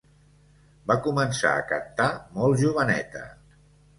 [0.91, 2.09] Va començar a cantar
[2.39, 3.23] molt joveneta.